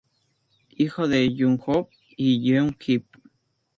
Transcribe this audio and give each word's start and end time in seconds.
Hijo 0.81 1.07
de 1.07 1.29
Jung 1.37 1.59
Ho 1.63 1.87
y 2.17 2.41
Yeon 2.41 2.75
Hee. 2.79 3.05